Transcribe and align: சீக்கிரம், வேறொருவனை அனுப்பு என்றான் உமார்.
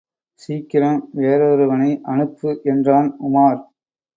சீக்கிரம், 0.39 1.09
வேறொருவனை 1.15 1.91
அனுப்பு 2.05 2.49
என்றான் 2.63 3.11
உமார். 3.19 3.61